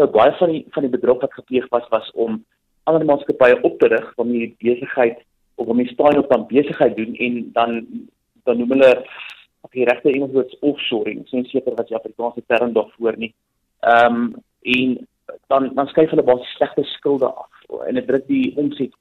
Nou 0.00 0.08
baie 0.08 0.32
van 0.40 0.50
die 0.50 0.64
van 0.72 0.82
die 0.88 0.94
bedrog 0.96 1.20
wat 1.20 1.36
gepleeg 1.36 1.68
was 1.70 1.88
was 1.92 2.10
om 2.14 2.40
ander 2.84 3.04
maatskappye 3.08 3.60
op 3.62 3.78
te 3.78 3.88
rig 3.92 4.12
om 4.20 4.32
die 4.32 4.54
besigheid 4.58 5.22
of 5.54 5.68
staan 5.88 6.18
op 6.18 6.28
dan 6.30 6.46
besigheid 6.46 6.96
doen 6.96 7.14
en 7.14 7.50
dan 7.52 7.86
dan 8.44 8.58
noem 8.58 8.70
hulle 8.70 9.06
op 9.60 9.72
die 9.72 9.84
regte 9.84 10.10
Engels 10.10 10.32
woord 10.32 10.58
offshoring. 10.60 11.20
Ek 11.20 11.28
sien 11.28 11.46
seker 11.48 11.76
wat 11.78 11.88
die 11.88 11.96
Afrikaanse 11.96 12.42
term 12.46 12.72
daarvoor 12.72 13.16
nie. 13.16 13.32
Ehm 13.80 14.14
um, 14.14 14.34
en 14.62 15.06
dan 15.48 15.70
dan 15.74 15.88
skuif 15.88 16.10
hulle 16.10 16.24
baie 16.24 16.44
slegte 16.56 16.84
skulde 16.84 17.26
af 17.26 17.86
en 17.88 17.94
dit 17.94 18.06
druk 18.06 18.26
die 18.28 18.52
omset. 18.60 18.92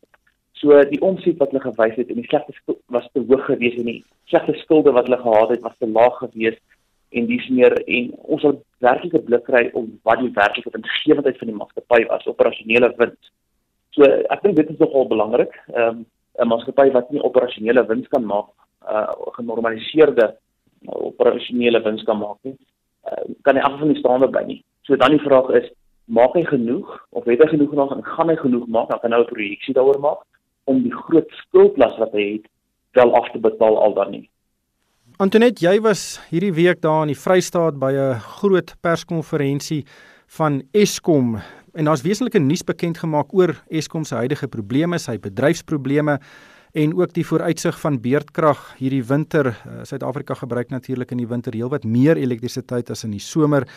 So 0.59 0.79
die 0.87 1.01
omset 1.01 1.39
wat 1.41 1.51
hulle 1.51 1.63
gewys 1.63 1.97
het 1.99 2.09
en 2.09 2.21
die 2.21 2.29
slegte 2.29 2.77
was 2.95 3.09
te 3.11 3.23
hoog 3.27 3.45
geweest 3.45 3.81
en 3.81 3.91
die 3.91 4.03
slegte 4.31 4.55
skulde 4.61 4.95
wat 4.95 5.09
hulle 5.09 5.21
gehad 5.23 5.51
het 5.55 5.65
was 5.67 5.77
te 5.79 5.87
laag 5.87 6.17
geweest 6.23 6.61
en 7.13 7.27
dis 7.29 7.47
meer 7.49 7.75
en 7.83 8.11
ons 8.35 8.43
het 8.47 8.59
werklike 8.85 9.21
blik 9.27 9.43
kry 9.49 9.63
op 9.73 9.89
wat 10.09 10.21
die 10.23 10.31
werklike 10.35 10.71
winsgewendheid 10.73 11.37
van 11.37 11.51
die 11.51 11.57
maatskappy 11.57 12.05
was, 12.09 12.29
operasionele 12.31 12.93
wins. 12.97 13.31
So 13.95 14.03
ek 14.03 14.41
dink 14.43 14.57
dit 14.57 14.69
is 14.69 14.79
nogal 14.81 15.07
belangrik. 15.07 15.53
Ehm 15.73 15.87
um, 15.87 16.05
'n 16.41 16.47
maatskappy 16.49 16.91
wat 16.91 17.11
nie 17.11 17.21
operasionele 17.21 17.85
wins 17.85 18.07
kan 18.07 18.25
maak, 18.25 18.49
uh 18.89 19.13
genormaliseerde 19.37 20.25
uh, 20.33 21.05
operasionele 21.11 21.81
wins 21.85 22.03
kan 22.03 22.17
maak 22.17 22.37
nie, 22.41 22.57
uh, 23.05 23.23
kan 23.45 23.55
hy 23.55 23.61
af 23.61 23.79
van 23.79 23.93
die 23.93 23.99
staande 23.99 24.29
bly 24.29 24.43
nie. 24.47 24.63
So 24.81 24.95
dan 24.95 25.13
die 25.13 25.21
vraag 25.21 25.49
is, 25.61 25.69
maak 26.05 26.33
hy 26.33 26.43
genoeg 26.49 26.89
of 27.11 27.25
het 27.29 27.39
hy 27.39 27.47
genoeg 27.53 27.69
genoeg 27.69 27.93
en 27.95 28.03
gaan 28.03 28.29
hy 28.33 28.35
genoeg 28.41 28.65
maak? 28.67 28.89
Kan 28.89 29.11
hy 29.11 29.13
nou 29.13 29.21
'n 29.23 29.33
projeksie 29.33 29.77
daaroor 29.77 29.99
maak 29.99 30.25
om 30.65 30.81
die 30.83 30.95
groot 31.05 31.29
skuldlas 31.43 31.97
wat 31.99 32.11
hy 32.17 32.25
het 32.33 32.49
wel 32.97 33.15
af 33.15 33.29
te 33.31 33.39
betaal 33.39 33.77
al 33.77 33.93
dan 33.93 34.11
nie. 34.11 34.29
Antoinette, 35.21 35.61
jy 35.61 35.79
was 35.81 36.19
hierdie 36.29 36.53
week 36.53 36.81
daar 36.81 37.03
in 37.05 37.13
die 37.13 37.19
Vrystaat 37.19 37.77
by 37.77 37.91
'n 37.93 38.19
groot 38.19 38.73
perskonferensie 38.81 39.85
van 40.27 40.63
Eskom 40.71 41.37
en 41.73 41.89
daar's 41.89 42.03
wesenlike 42.05 42.39
nuus 42.39 42.63
bekend 42.65 42.99
gemaak 43.01 43.33
oor 43.33 43.55
Eskom 43.69 44.05
se 44.05 44.15
huidige 44.15 44.47
probleme, 44.47 44.99
sy 45.01 45.17
bedryfsprobleme 45.21 46.19
en 46.73 46.93
ook 46.97 47.11
die 47.13 47.25
vooruitsig 47.25 47.77
van 47.79 47.99
beerdkrag 48.01 48.61
hierdie 48.79 49.03
winter. 49.05 49.51
Uh, 49.53 49.83
Suid-Afrika 49.85 50.33
gebruik 50.33 50.71
natuurlik 50.73 51.11
in 51.13 51.21
die 51.21 51.29
winter 51.29 51.53
heelwat 51.53 51.85
meer 51.85 52.17
elektrisiteit 52.17 52.89
as 52.89 53.05
in 53.05 53.13
die 53.13 53.21
somer. 53.21 53.67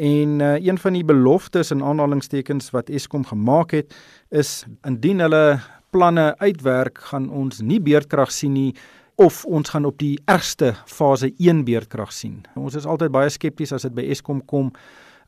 En 0.00 0.40
uh, 0.40 0.54
een 0.56 0.80
van 0.80 0.96
die 0.96 1.04
beloftes 1.04 1.72
en 1.74 1.84
aanhalingstekens 1.84 2.70
wat 2.72 2.88
Eskom 2.88 3.26
gemaak 3.28 3.76
het, 3.76 3.92
is 4.32 4.62
indien 4.88 5.20
hulle 5.20 5.58
planne 5.92 6.30
uitwerk, 6.40 7.02
gaan 7.10 7.28
ons 7.32 7.60
nie 7.60 7.80
beerdkrag 7.84 8.32
sien 8.32 8.56
nie 8.56 8.72
of 9.18 9.42
ons 9.44 9.68
gaan 9.68 9.84
op 9.88 9.98
die 9.98 10.14
ergste 10.30 10.72
fase 10.86 11.32
1 11.36 11.64
beerdkrag 11.66 12.12
sien. 12.14 12.44
Ons 12.56 12.76
is 12.78 12.86
altyd 12.86 13.12
baie 13.12 13.30
skepties 13.32 13.74
as 13.74 13.84
dit 13.88 13.96
by 13.96 14.04
Eskom 14.12 14.44
kom 14.46 14.70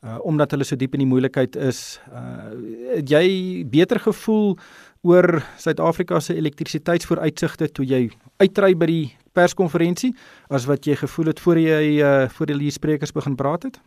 uh 0.01 0.17
omdat 0.25 0.51
hulle 0.51 0.65
so 0.65 0.75
diep 0.75 0.95
in 0.97 1.03
die 1.03 1.09
moeilikheid 1.09 1.55
is. 1.55 2.01
Uh 2.09 2.51
het 2.95 3.09
jy 3.09 3.25
beter 3.69 3.99
gevoel 3.99 4.57
oor 5.01 5.41
Suid-Afrika 5.57 6.19
se 6.19 6.35
elektrisiteitsvooruitsigte 6.35 7.69
toe 7.71 7.85
jy 7.85 8.09
uitry 8.41 8.73
by 8.75 8.89
die 8.89 9.07
perskonferensie 9.33 10.13
as 10.49 10.65
wat 10.65 10.85
jy 10.85 10.95
gevoel 10.95 11.31
het 11.33 11.39
voor 11.39 11.61
jy 11.61 12.01
uh 12.01 12.29
voor 12.29 12.53
die 12.53 12.71
sprekers 12.71 13.13
begin 13.13 13.35
praat 13.35 13.69
het? 13.69 13.81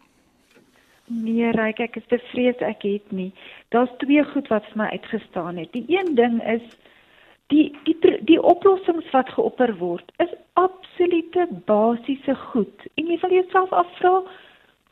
Nee, 1.07 1.51
Ryk, 1.53 1.83
ek 1.85 1.99
is 2.01 2.07
bevrees 2.09 2.63
ek 2.65 2.87
het 2.87 3.11
nie. 3.13 3.33
Daar's 3.75 3.93
twee 4.01 4.25
goed 4.33 4.49
wat 4.49 4.65
vir 4.71 4.81
my 4.81 4.87
uitgestaan 4.97 5.59
het. 5.61 5.73
Die 5.77 5.85
een 5.93 6.15
ding 6.17 6.41
is 6.49 6.65
die 7.53 7.75
die 7.85 7.97
die 8.25 8.41
oplossings 8.41 9.11
wat 9.13 9.29
geopper 9.37 9.75
word 9.83 10.13
is 10.25 10.33
absolute 10.57 11.49
basiese 11.69 12.35
goed. 12.49 12.89
En 12.97 13.11
jy 13.11 13.19
wil 13.21 13.37
jouself 13.37 13.73
afvra, 13.73 14.23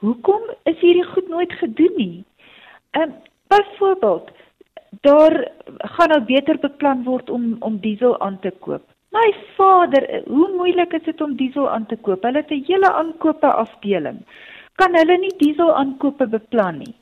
hoekom 0.02 0.46
is 0.68 0.78
hierdie 0.84 1.06
goed 1.14 1.28
nooit 1.32 1.52
gedoen 1.64 1.96
nie? 1.96 2.24
Ehm 2.98 3.10
um, 3.10 3.18
byvoorbeeld, 3.52 4.30
daar 5.04 5.34
gaan 5.96 6.08
nou 6.08 6.22
beter 6.24 6.58
beplan 6.58 7.04
word 7.04 7.30
om 7.30 7.56
om 7.60 7.80
diesel 7.80 8.20
aan 8.20 8.38
te 8.40 8.50
koop. 8.64 8.84
My 9.12 9.28
vader, 9.56 10.22
hoe 10.26 10.48
moeilik 10.56 10.92
is 10.92 11.04
dit 11.04 11.20
om 11.20 11.36
diesel 11.36 11.68
aan 11.70 11.86
te 11.86 11.96
koop? 11.96 12.22
Hulle 12.22 12.40
het 12.40 12.50
'n 12.50 12.64
hele 12.66 12.92
aankope 12.92 13.52
afdeling 13.52 14.24
kan 14.80 14.96
hulle 14.96 15.18
nie 15.20 15.32
diesel 15.40 15.72
aankope 15.76 16.26
beplan 16.26 16.80
nie. 16.82 16.94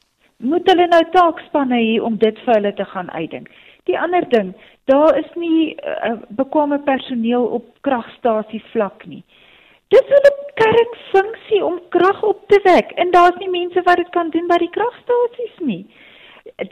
Moet 0.50 0.68
hulle 0.70 0.86
nou 0.90 1.02
taakspanne 1.14 1.78
hê 1.78 1.98
om 2.04 2.16
dit 2.20 2.38
vir 2.44 2.56
hulle 2.56 2.72
te 2.76 2.86
gaan 2.92 3.10
uitdink. 3.12 3.50
Die 3.88 3.98
ander 3.98 4.26
ding, 4.32 4.52
daar 4.90 5.16
is 5.18 5.28
nie 5.40 5.74
uh, 5.74 6.16
bekwame 6.38 6.80
personeel 6.86 7.46
op 7.58 7.68
kragstasie 7.86 8.62
vlak 8.72 9.06
nie. 9.08 9.22
Dis 9.90 10.10
hulle 10.14 10.32
kernfunksie 10.60 11.62
om 11.66 11.80
krag 11.94 12.22
op 12.22 12.42
te 12.52 12.60
wek 12.66 12.92
en 13.02 13.10
daar's 13.14 13.38
nie 13.42 13.50
mense 13.50 13.82
wat 13.86 13.98
dit 13.98 14.10
kan 14.14 14.30
doen 14.30 14.46
by 14.50 14.58
die 14.62 14.70
kragstasies 14.74 15.56
nie. 15.66 15.82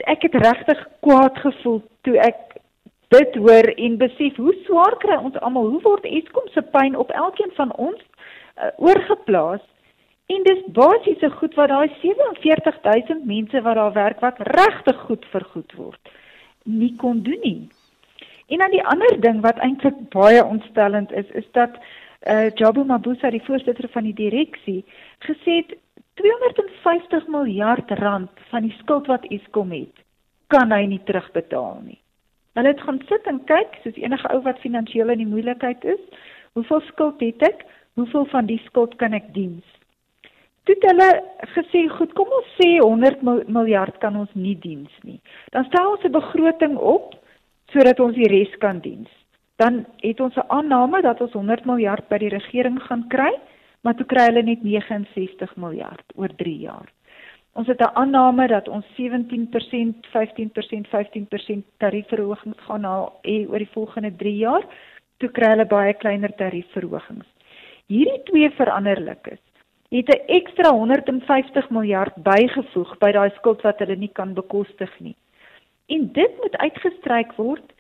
Ek 0.07 0.23
het 0.27 0.37
regtig 0.39 0.85
kwaad 1.07 1.39
gevoel 1.43 1.81
toe 2.07 2.19
ek 2.23 2.45
dit 3.15 3.39
hoor 3.41 3.71
en 3.75 3.97
besef 3.99 4.37
hoe 4.37 4.55
swaar 4.67 4.99
kry 5.03 5.17
ons 5.17 5.39
almal. 5.43 5.71
Hoe 5.73 5.83
word 5.87 6.07
Eskom 6.07 6.47
se 6.53 6.63
pyn 6.75 6.97
op 6.97 7.11
elkeen 7.11 7.51
van 7.57 7.73
ons 7.75 7.99
uh, 7.99 8.71
oorgeplaas? 8.77 9.65
En 10.29 10.45
dis 10.45 10.65
basiese 10.77 11.31
goed 11.41 11.55
wat 11.57 11.73
daai 11.73 11.89
47000 12.03 13.25
mense 13.27 13.63
wat 13.65 13.79
daar 13.81 13.95
werk 13.97 14.21
wat 14.21 14.43
regtig 14.53 14.99
goed 15.09 15.25
vergoed 15.33 15.73
word, 15.81 16.11
nie 16.65 16.93
kon 17.01 17.23
doen 17.25 17.41
nie. 17.43 17.63
En 18.53 18.61
dan 18.61 18.75
die 18.77 18.85
ander 18.85 19.17
ding 19.25 19.41
wat 19.41 19.59
eintlik 19.65 19.97
baie 20.13 20.45
ontstellend 20.45 21.13
is, 21.17 21.31
is 21.33 21.49
dat 21.57 21.81
uh, 22.27 22.51
Jabu 22.55 22.85
Mabuza, 22.85 23.31
die 23.31 23.43
voorsitter 23.47 23.89
van 23.93 24.05
die 24.09 24.15
direksie, 24.15 24.85
gesê 25.27 25.63
het 25.63 25.77
250 26.21 27.29
miljard 27.29 27.91
rand 28.01 28.45
van 28.51 28.67
die 28.67 28.75
skuld 28.81 29.07
wat 29.07 29.27
Eskom 29.31 29.71
het, 29.71 30.05
kan 30.47 30.73
hy 30.73 30.85
nie 30.87 31.03
terugbetaal 31.07 31.81
nie. 31.85 32.01
Hulle 32.59 32.73
het 32.75 32.81
gaan 32.83 33.03
sit 33.07 33.27
en 33.31 33.43
kyk, 33.47 33.79
soos 33.85 33.99
enige 34.01 34.31
ou 34.35 34.41
wat 34.43 34.59
finansiëel 34.65 35.15
in 35.15 35.23
die 35.23 35.31
moeilikheid 35.31 35.85
is, 35.85 36.01
hoeveel 36.59 36.83
skuld 36.91 37.21
het 37.23 37.43
ek? 37.47 37.67
Hoeveel 37.99 38.27
van 38.31 38.47
die 38.47 38.61
skuld 38.67 38.97
kan 38.99 39.15
ek 39.15 39.31
dien? 39.35 39.61
toe 40.69 40.77
het 40.77 40.91
hulle 40.91 41.09
gesê 41.55 41.87
goed 41.97 42.13
kom 42.17 42.33
ons 42.39 42.49
sê 42.59 42.69
100 42.77 43.23
miljard 43.49 43.97
kan 44.03 44.17
ons 44.21 44.33
nie 44.37 44.57
diens 44.61 44.93
nie 45.09 45.17
dan 45.55 45.65
stel 45.71 45.95
ons 45.95 46.05
'n 46.05 46.13
begroting 46.13 46.77
op 46.77 47.15
sodat 47.73 48.01
ons 48.01 48.15
die 48.15 48.29
res 48.29 48.53
kan 48.65 48.81
diens 48.85 49.09
dan 49.59 49.85
het 50.01 50.21
ons 50.21 50.35
'n 50.37 50.49
aanname 50.49 51.03
dat 51.03 51.21
ons 51.21 51.33
100 51.33 51.65
miljard 51.65 52.09
by 52.09 52.19
die 52.19 52.35
regering 52.35 52.83
gaan 52.83 53.09
kry 53.09 53.33
maar 53.83 53.95
toe 53.95 54.07
kry 54.07 54.29
hulle 54.29 54.43
net 54.43 54.63
69 54.67 55.57
miljard 55.57 56.15
oor 56.17 56.33
3 56.37 56.55
jaar. 56.61 56.89
Ons 57.59 57.67
het 57.67 57.81
'n 57.81 57.95
aanname 57.95 58.47
dat 58.47 58.69
ons 58.69 58.85
17% 58.97 60.07
15% 60.13 60.89
15% 60.89 61.65
tariefverhogings 61.79 62.61
gaan 62.67 62.85
hê 63.23 63.49
oor 63.49 63.59
die 63.59 63.75
volgende 63.75 64.17
3 64.17 64.37
jaar. 64.37 64.65
Toe 65.19 65.31
kry 65.31 65.49
hulle 65.49 65.67
baie 65.67 65.95
kleiner 65.95 66.35
tariefverhogings. 66.35 67.27
Hierdie 67.87 68.23
twee 68.23 68.51
veranderlikes 68.51 69.41
het 69.91 70.09
'n 70.09 70.27
ekstra 70.27 70.71
150 70.71 71.71
miljard 71.71 72.15
bygevoeg 72.15 72.99
by 72.99 73.13
daai 73.13 73.31
skuld 73.31 73.63
wat 73.63 73.79
hulle 73.79 73.97
nie 73.97 74.13
kan 74.13 74.35
bekostig 74.35 75.01
nie. 75.01 75.17
En 75.87 76.13
dit 76.13 76.37
moet 76.43 76.57
uitgestryk 76.57 77.33
word 77.33 77.73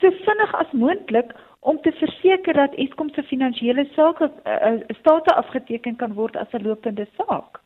so 0.00 0.10
vinnig 0.10 0.54
as 0.54 0.72
moontlik 0.72 1.32
om 1.60 1.80
te 1.82 1.92
verseker 1.92 2.54
dat 2.54 2.74
Eskom 2.74 3.10
se 3.14 3.22
finansiële 3.22 3.86
sake 3.94 4.30
uh, 4.46 4.74
state 5.00 5.34
afgeteken 5.34 5.96
kan 5.96 6.14
word 6.14 6.36
as 6.36 6.52
'n 6.52 6.66
lopende 6.66 7.06
saak. 7.16 7.60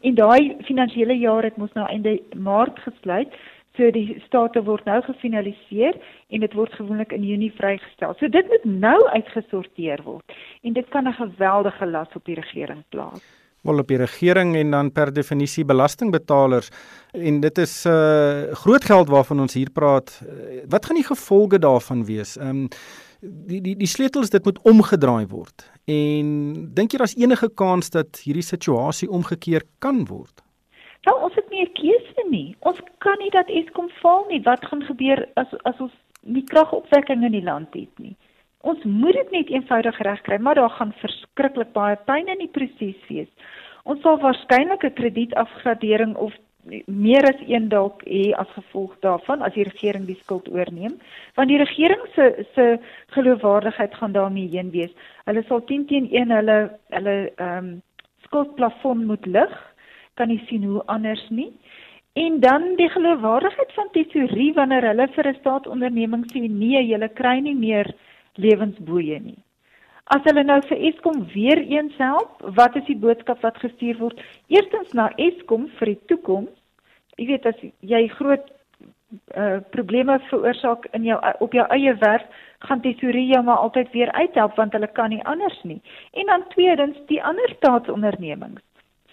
En 0.00 0.14
daai 0.14 0.56
finansiële 0.64 1.18
jaar 1.18 1.42
het 1.42 1.56
mos 1.56 1.72
nou 1.72 1.86
einde 1.88 2.20
Maart 2.34 2.78
gesluit. 2.78 3.32
So 3.76 3.90
die 3.90 4.22
state 4.24 4.62
word 4.64 4.84
nou 4.84 5.02
gefinaliseer 5.02 5.96
en 6.28 6.40
dit 6.40 6.52
word 6.52 6.72
gewoonlik 6.72 7.12
in 7.12 7.24
Junie 7.24 7.52
vrygestel. 7.52 8.14
So 8.14 8.28
dit 8.28 8.48
moet 8.48 8.64
nou 8.64 9.08
uitgesorteer 9.08 10.02
word 10.02 10.36
en 10.62 10.72
dit 10.72 10.88
kan 10.88 11.08
'n 11.08 11.12
geweldige 11.12 11.86
las 11.86 12.14
op 12.14 12.24
die 12.24 12.34
regering 12.34 12.84
plaas. 12.88 13.45
Wel 13.66 13.82
op 13.82 13.88
die 13.88 13.98
regering 13.98 14.54
en 14.56 14.70
dan 14.70 14.92
per 14.92 15.12
definisie 15.12 15.64
belastingbetalers 15.64 16.70
en 17.12 17.40
dit 17.40 17.58
is 17.58 17.84
uh 17.86 18.52
groot 18.62 18.84
geld 18.84 19.08
waarvan 19.08 19.40
ons 19.40 19.54
hier 19.54 19.70
praat. 19.70 20.22
Wat 20.68 20.86
gaan 20.86 21.00
die 21.00 21.08
gevolge 21.08 21.58
daarvan 21.58 22.04
wees? 22.04 22.36
Ehm 22.36 22.66
um, 22.66 22.68
die 23.20 23.60
die 23.60 23.76
die 23.76 23.88
sleutels 23.88 24.30
dit 24.30 24.44
moet 24.44 24.58
omgedraai 24.62 25.26
word. 25.26 25.64
En 25.84 26.26
dink 26.74 26.92
jy 26.92 27.00
daar's 27.00 27.16
enige 27.16 27.48
kans 27.54 27.90
dat 27.90 28.20
hierdie 28.24 28.44
situasie 28.44 29.08
omgekeer 29.10 29.64
kan 29.78 30.04
word? 30.06 30.42
Nou 31.06 31.16
ons 31.22 31.34
het 31.34 31.50
nie 31.50 31.62
'n 31.62 31.72
keuse 31.72 32.26
nie. 32.30 32.56
Ons 32.60 32.78
kan 32.98 33.18
nie 33.18 33.30
dat 33.30 33.48
Eskom 33.48 33.90
val 34.02 34.26
nie. 34.28 34.42
Wat 34.42 34.64
gaan 34.64 34.82
gebeur 34.82 35.28
as 35.34 35.46
as 35.64 35.80
ons 35.80 35.92
nie 36.22 36.44
kragopwekking 36.44 37.24
in 37.24 37.32
die 37.32 37.42
land 37.42 37.74
het 37.74 37.98
nie? 37.98 38.16
Ons 38.66 38.82
moet 38.82 39.14
dit 39.14 39.30
net 39.30 39.50
eenvoudig 39.54 39.98
regkry, 40.02 40.38
maar 40.42 40.58
daar 40.58 40.72
gaan 40.74 40.92
verskriklik 41.02 41.70
baie 41.76 41.98
pyn 42.08 42.26
in 42.32 42.40
die 42.42 42.50
proses 42.50 42.98
wees. 43.08 43.30
Ons 43.86 44.02
sal 44.02 44.18
waarskynlik 44.18 44.82
'n 44.84 44.98
kredietafgradering 44.98 46.16
of 46.16 46.34
meer 46.86 47.22
as 47.28 47.40
een 47.46 47.68
dalk 47.68 48.02
hê 48.04 48.34
as 48.34 48.48
gevolg 48.58 48.96
daarvan 49.00 49.42
as 49.42 49.54
die 49.54 49.66
regering 49.68 50.06
die 50.06 50.18
skuld 50.22 50.48
oorneem, 50.48 50.98
want 51.36 51.48
die 51.48 51.62
regering 51.62 52.02
se 52.14 52.46
se 52.54 52.78
geloofwaardigheid 53.14 53.94
gaan 53.94 54.12
daarmee 54.12 54.48
heen 54.48 54.70
wees. 54.70 54.90
Hulle 55.24 55.44
sal 55.46 55.64
10 55.64 55.86
teen 55.86 56.10
1 56.10 56.30
hulle 56.30 56.58
hulle 56.90 57.16
ehm 57.36 57.58
um, 57.58 57.82
skuldplafon 58.26 59.06
moet 59.06 59.26
lig 59.26 59.54
kan 60.14 60.28
nie 60.28 60.42
sien 60.48 60.64
hoe 60.64 60.82
anders 60.86 61.28
nie. 61.30 61.52
En 62.12 62.40
dan 62.40 62.74
die 62.76 62.88
geloofwaardigheid 62.88 63.72
van 63.72 63.88
tesorie 63.92 64.52
wanneer 64.54 64.82
hulle 64.82 65.08
vir 65.08 65.28
'n 65.28 65.38
staatsonderneming 65.40 66.24
sê 66.32 66.48
nee, 66.48 66.82
julle 66.86 67.08
kry 67.08 67.38
nie 67.38 67.54
meer 67.54 67.94
lewensboeye 68.36 69.20
nie. 69.20 69.38
As 70.14 70.22
hulle 70.22 70.44
nou 70.46 70.60
vir 70.68 70.82
Eskom 70.88 71.24
weer 71.32 71.58
eens 71.58 71.94
help, 71.98 72.42
wat 72.54 72.76
is 72.78 72.84
die 72.86 72.98
boodskap 73.02 73.40
wat 73.42 73.56
gestuur 73.58 73.96
word? 73.98 74.20
Eerstens 74.54 74.92
na 74.94 75.08
Eskom 75.18 75.66
vir 75.80 75.94
die 75.94 76.02
toekoms. 76.12 76.52
Jy 77.18 77.26
weet 77.32 77.48
as 77.50 77.64
jy 77.80 78.04
groot 78.18 78.52
uh 79.38 79.60
probleme 79.70 80.18
veroorsaak 80.28 80.86
in 80.98 81.04
jou 81.06 81.16
op 81.40 81.52
jou 81.54 81.64
eie 81.74 81.94
werk, 82.02 82.26
gaan 82.68 82.82
tesorie 82.82 83.26
jou 83.30 83.42
maar 83.46 83.62
altyd 83.64 83.90
weer 83.94 84.10
uithelp 84.12 84.56
want 84.58 84.74
hulle 84.74 84.90
kan 84.98 85.10
nie 85.10 85.22
anders 85.24 85.58
nie. 85.64 85.80
En 86.12 86.26
dan 86.30 86.46
tweedens 86.54 86.98
die 87.10 87.22
ander 87.22 87.54
staatsondernemings. 87.56 88.62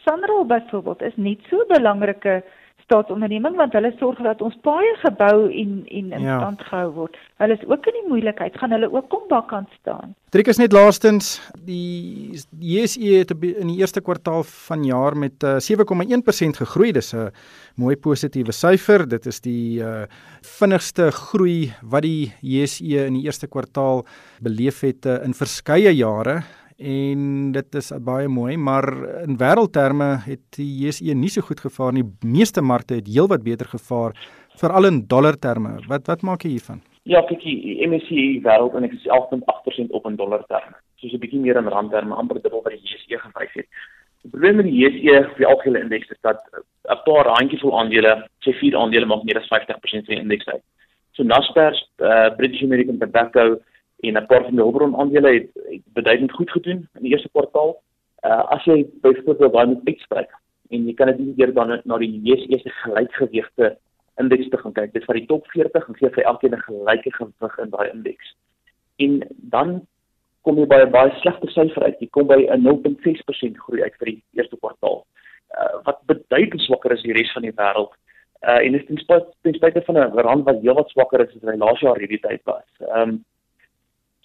Sanral 0.05 0.45
byvoorbeeld 0.45 1.01
is 1.01 1.15
nie 1.15 1.37
so 1.49 1.65
belangrike 1.69 2.41
staatsonderneming 2.83 3.55
want 3.59 3.75
hulle 3.77 3.93
sorg 3.99 4.19
dat 4.25 4.41
ons 4.45 4.55
paaie 4.65 4.95
gebou 5.03 5.49
en 5.49 5.71
en 5.87 6.11
in 6.11 6.25
ja. 6.25 6.39
stand 6.39 6.61
gehou 6.67 6.89
word. 6.97 7.17
Hulle 7.41 7.57
is 7.57 7.65
ook 7.67 7.87
in 7.89 7.97
die 7.99 8.07
moeilikheid, 8.09 8.57
gaan 8.59 8.75
hulle 8.75 8.89
ook 8.91 9.09
kom 9.09 9.23
bakkant 9.29 9.69
staan. 9.79 10.13
Triek 10.33 10.49
is 10.49 10.57
net 10.57 10.73
laastens 10.73 11.35
die 11.65 12.39
JSE 12.59 13.19
het 13.19 13.33
in 13.35 13.69
die 13.69 13.79
eerste 13.81 14.01
kwartaal 14.01 14.43
van 14.67 14.85
jaar 14.87 15.17
met 15.17 15.43
uh, 15.45 15.59
7,1% 15.61 16.59
gegroei. 16.63 16.91
Dis 16.91 17.13
'n 17.13 17.29
mooi 17.75 17.95
positiewe 17.95 18.51
syfer. 18.51 19.07
Dit 19.07 19.25
is 19.25 19.41
die 19.41 19.81
uh, 19.81 20.03
vinnigste 20.41 21.11
groei 21.11 21.73
wat 21.81 22.01
die 22.01 22.33
JSE 22.41 23.05
in 23.07 23.13
die 23.13 23.25
eerste 23.25 23.47
kwartaal 23.47 24.05
beleef 24.41 24.81
het 24.81 25.05
uh, 25.05 25.23
in 25.23 25.33
verskeie 25.33 25.93
jare 25.95 26.43
en 26.77 27.51
dit 27.51 27.75
is 27.75 27.91
baie 28.01 28.27
mooi, 28.27 28.57
maar 28.57 28.85
in 29.23 29.37
wêreldterme 29.37 30.17
het 30.25 30.41
die 30.57 30.67
JSE 30.85 31.13
nie 31.13 31.29
so 31.29 31.41
goed 31.41 31.59
gevaar 31.59 31.93
nie. 31.93 32.03
Meeste 32.25 32.61
markte 32.61 32.95
het 32.95 33.07
heelwat 33.07 33.43
beter 33.43 33.65
gevaar, 33.65 34.17
veral 34.59 34.89
in 34.89 35.03
dollarterme. 35.07 35.79
Wat 35.87 36.07
wat 36.07 36.21
maak 36.21 36.43
jy 36.43 36.55
hiervan? 36.55 36.81
Ja, 37.03 37.21
kyk, 37.27 37.41
die 37.43 37.87
MSCI 37.87 38.41
wêreld 38.45 38.75
en 38.77 38.87
ek 38.87 38.93
is 38.95 39.07
11.8% 39.07 39.91
op 39.91 40.05
in 40.07 40.15
dollarterme. 40.15 40.77
So 40.99 41.07
'n 41.07 41.19
bietjie 41.19 41.39
meer 41.39 41.57
in 41.57 41.67
randterme, 41.67 42.15
amper 42.15 42.41
dubbel 42.41 42.63
wat 42.63 42.73
die 42.73 42.81
JSE 42.81 43.19
gewys 43.19 43.53
het. 43.53 43.67
Die 44.23 44.31
probleem 44.31 44.55
met 44.55 44.65
die 44.65 44.77
JSE, 44.79 45.35
die 45.37 45.47
algehele 45.47 45.81
indeks 45.83 46.09
is 46.09 46.21
dat 46.21 46.39
'n 46.89 47.01
paar 47.05 47.27
handjievol 47.27 47.79
aandele, 47.79 48.27
sê 48.45 48.53
vier 48.59 48.77
aandele 48.77 49.05
maak 49.05 49.23
meer 49.23 49.37
as 49.37 49.47
50% 49.47 50.05
van 50.05 50.15
die 50.15 50.23
indeks 50.23 50.47
uit. 50.47 50.63
So 51.11 51.23
Naspers, 51.23 51.89
uh, 51.99 52.29
British 52.37 52.63
American 52.63 52.97
Tobacco 52.97 53.59
en 54.03 54.17
'n 54.17 54.25
paar 54.25 54.43
van 54.43 54.55
die 54.55 54.63
hulpbron 54.63 54.95
aandele 54.95 55.33
het, 55.33 55.49
het 55.69 55.81
beduidend 55.93 56.31
goed 56.31 56.51
gedoen 56.51 56.87
in 56.95 57.03
die 57.05 57.11
eerste 57.11 57.29
kwartaal. 57.29 57.81
Uh 58.27 58.43
as 58.55 58.63
jy 58.65 58.85
byvoorbeeld 59.01 59.53
daai 59.53 59.67
moet 59.67 59.87
uitspreek 59.87 60.31
en 60.69 60.85
jy 60.87 60.93
kan 60.93 61.07
dit 61.07 61.19
nie 61.19 61.33
eers 61.37 61.53
dan 61.53 61.81
na 61.83 61.97
die 61.97 62.21
JSE 62.23 62.59
se 62.59 62.69
gelykgewichte 62.83 63.77
indeks 64.21 64.49
te 64.49 64.57
gaan 64.57 64.73
kyk. 64.73 64.93
Dit 64.93 65.05
vir 65.05 65.19
die 65.19 65.27
top 65.27 65.47
40 65.47 65.87
en 65.87 65.95
gee 65.95 66.09
vir 66.09 66.23
elkeen 66.23 66.55
'n 66.55 66.67
gelyke 66.67 67.11
gewig 67.11 67.57
in 67.63 67.69
daai 67.69 67.89
indeks. 67.91 68.35
En 68.97 69.21
dan 69.55 69.87
kom 70.41 70.57
jy 70.57 70.67
by 70.67 70.79
'n 70.83 70.91
baie 70.91 71.11
slegte 71.21 71.47
syfer 71.47 71.83
uit. 71.83 71.99
Jy 71.99 72.07
kom 72.07 72.27
by 72.27 72.47
'n 72.49 72.61
0.6% 72.61 73.57
groei 73.57 73.83
uit 73.83 73.95
vir 73.99 74.05
die 74.05 74.23
eerste 74.33 74.57
kwartaal. 74.57 75.05
Uh, 75.53 75.83
wat 75.83 75.99
beduidend 76.05 76.61
swakker 76.61 76.91
is 76.91 77.03
die 77.03 77.13
res 77.13 77.31
van 77.31 77.41
die 77.43 77.55
wêreld. 77.55 77.93
Uh 78.41 78.59
en 78.65 78.71
dit 78.71 78.81
is 78.81 78.87
ten 78.87 78.97
spyte 78.97 79.31
ten 79.41 79.53
spyte 79.53 79.81
van 79.85 79.97
'n 79.97 80.19
rand 80.19 80.45
wat 80.45 80.61
heelwat 80.61 80.89
swakker 80.89 81.21
is 81.21 81.35
as 81.35 81.49
hy 81.51 81.57
laas 81.57 81.79
jaar 81.79 81.99
hierdie 81.99 82.19
tyd 82.19 82.41
was. 82.43 82.65
Ehm 82.79 83.09
um, 83.09 83.25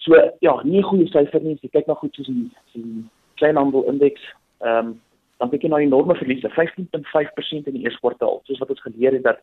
so 0.03 0.15
ja, 0.45 0.55
nie 0.63 0.83
goeie 0.83 1.07
syfer 1.11 1.43
nie. 1.43 1.57
Jy 1.61 1.69
kyk 1.73 1.87
na 1.87 1.95
goed 1.99 2.15
soos 2.15 2.27
die, 2.27 2.49
die 2.73 3.05
kleinhandel 3.41 3.87
indeks. 3.91 4.21
Ehm 4.63 4.95
um, 4.95 4.97
dan 5.39 5.53
jy 5.55 5.69
na 5.71 5.77
enorme 5.79 6.17
verliese, 6.19 6.49
15.5% 6.51 7.67
in 7.71 7.75
die 7.77 7.85
eerste 7.85 8.01
kwartaal. 8.03 8.41
Soos 8.43 8.59
wat 8.59 8.73
ons 8.73 8.81
geleer 8.83 9.15
het 9.15 9.23
dat 9.23 9.37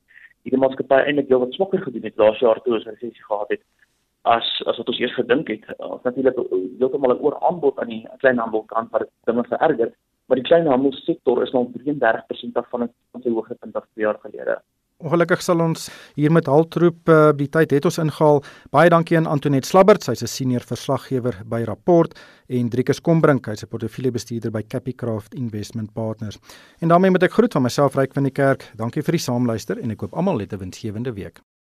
die 0.44 0.58
maatskappy 0.60 0.98
eintlik 1.02 1.30
heelwat 1.32 1.54
swakker 1.56 1.80
gedoen 1.82 2.04
het 2.04 2.20
laas 2.20 2.42
jaar 2.44 2.60
toe 2.62 2.76
ons 2.76 2.84
resessie 2.84 3.24
gehad 3.24 3.54
het 3.54 3.62
as 4.34 4.46
as 4.70 4.76
wat 4.80 4.90
ons 4.92 5.00
eers 5.00 5.14
gedink 5.16 5.48
het. 5.48 5.64
Ons 5.78 6.04
natuurlik 6.04 6.36
heeltemal 6.80 7.14
'n 7.14 7.24
ooraanbod 7.26 7.80
aan 7.80 7.92
die 7.94 8.02
kleinhandelkant 8.22 8.90
wat 8.90 9.08
dinge 9.24 9.44
vererger, 9.48 9.90
maar 10.26 10.38
die 10.40 10.48
kleinhandelsektor 10.50 11.42
is 11.42 11.52
nou 11.52 11.64
33% 11.72 12.56
af 12.56 12.68
van 12.70 12.90
sy 13.22 13.30
hoogtepunt 13.30 13.76
af 13.76 13.86
2 13.94 14.04
jaar 14.04 14.18
gelede. 14.20 14.60
Ongelukkig 14.96 15.42
sal 15.44 15.60
ons 15.60 15.90
hier 16.16 16.32
met 16.32 16.46
haltroep 16.48 17.10
uh, 17.12 17.28
die 17.36 17.50
tyd 17.52 17.74
het 17.76 17.84
ons 17.84 17.98
ingehaal. 18.00 18.38
Baie 18.72 18.88
dankie 18.88 19.18
aan 19.18 19.28
Antoinette 19.28 19.68
Slabbert, 19.68 20.06
sy's 20.06 20.22
'n 20.24 20.32
senior 20.32 20.64
verslaggewer 20.64 21.36
by 21.44 21.60
Rapport 21.68 22.16
en 22.48 22.70
Driekus 22.72 23.02
Kombrink, 23.04 23.44
hy's 23.46 23.62
'n 23.62 23.68
portefeuljebestuurder 23.68 24.50
by 24.50 24.62
Capicraft 24.62 25.34
Investment 25.34 25.92
Partners. 25.92 26.38
En 26.80 26.88
daarmee 26.88 27.10
moet 27.10 27.22
ek 27.22 27.36
groet 27.36 27.52
van 27.52 27.62
myself 27.62 27.94
Ryk 27.94 28.14
van 28.14 28.22
die 28.22 28.32
Kerk. 28.32 28.72
Dankie 28.74 29.02
vir 29.02 29.12
die 29.12 29.20
saamluister 29.20 29.78
en 29.78 29.90
ek 29.90 29.98
koop 29.98 30.14
almal 30.14 30.40
'n 30.40 30.58
winsgewende 30.58 31.12
week. 31.12 31.42